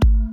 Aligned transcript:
you 0.00 0.31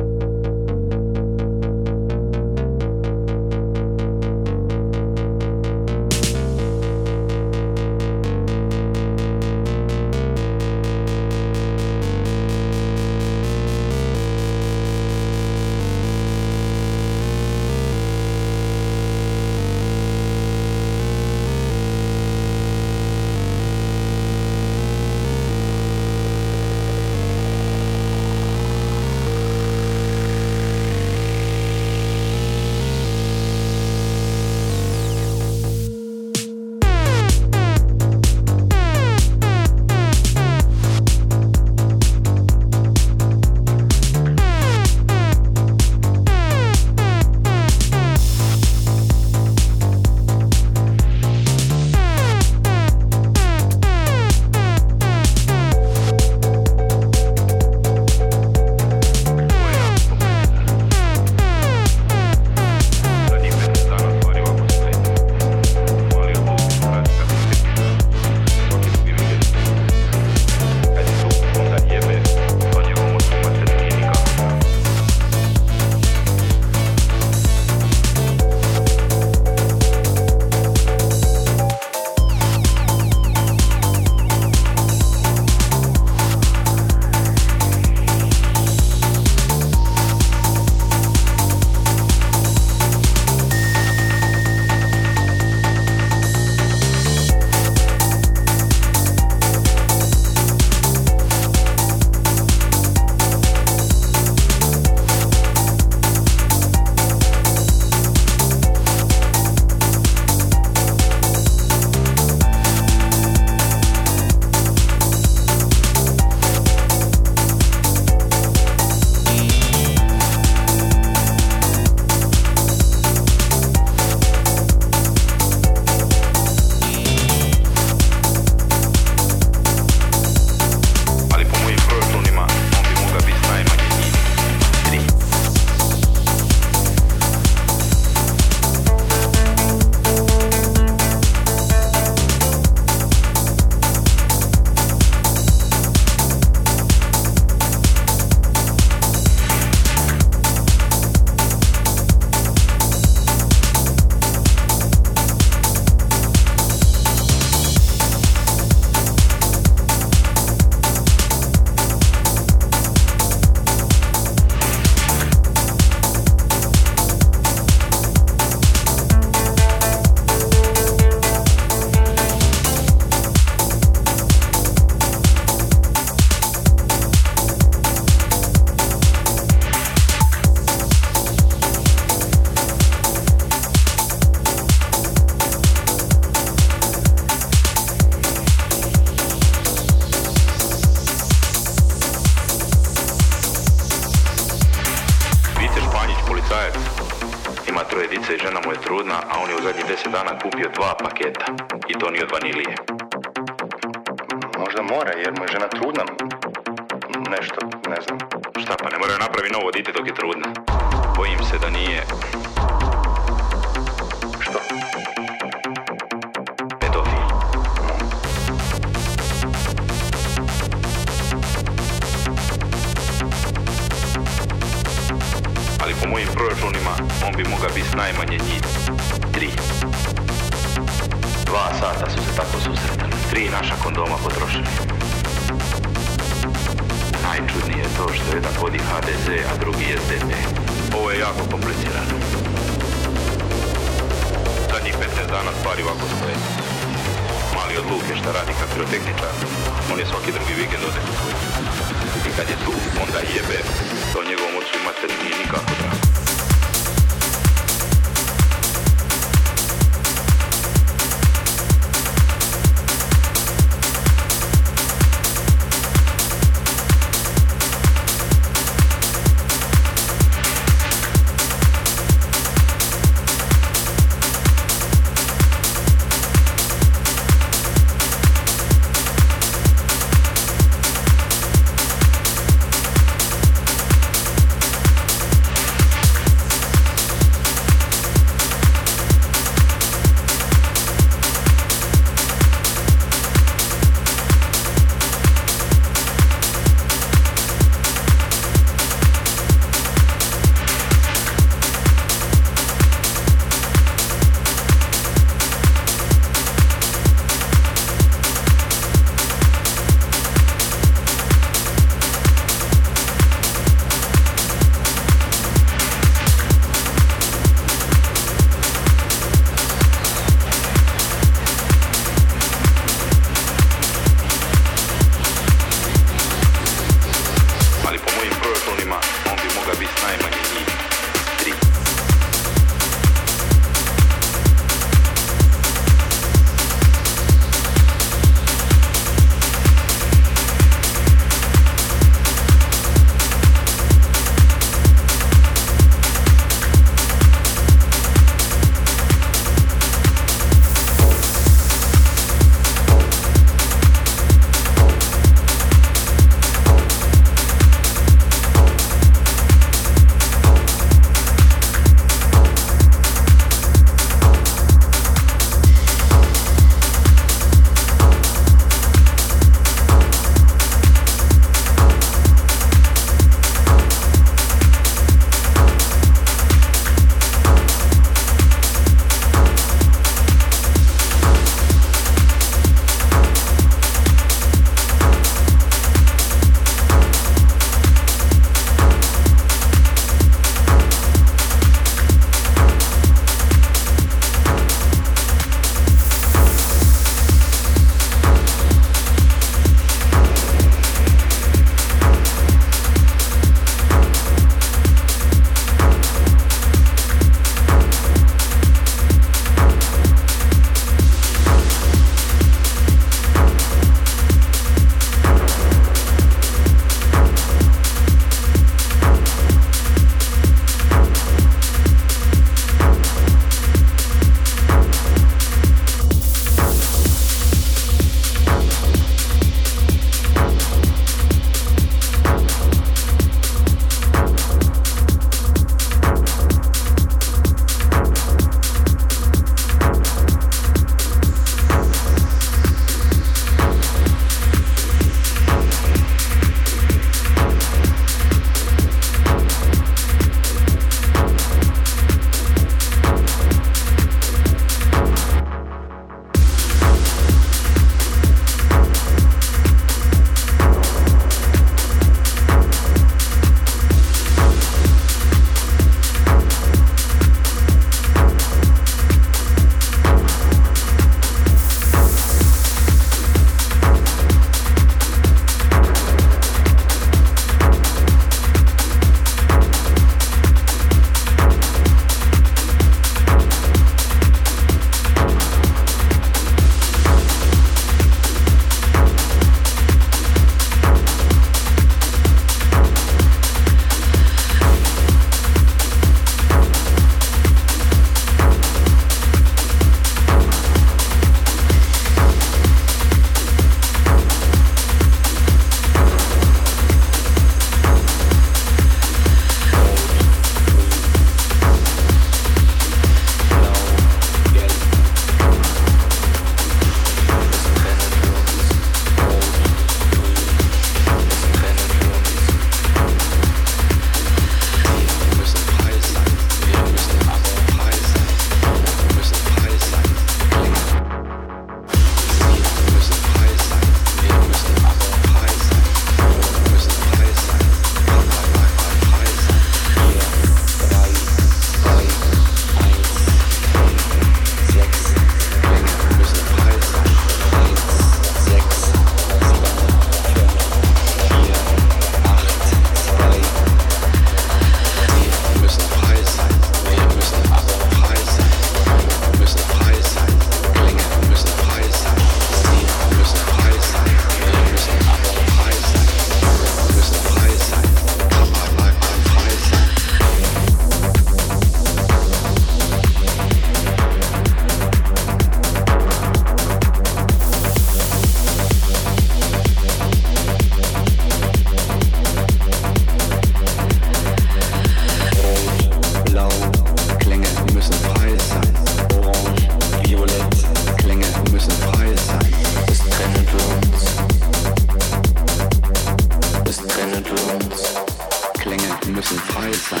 Klänge 598.58 598.98
müssen 599.08 599.38
frei 599.38 599.70
sein. 599.90 600.00